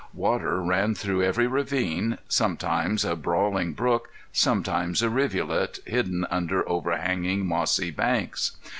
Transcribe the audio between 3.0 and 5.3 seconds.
a brawling brook, sometimes a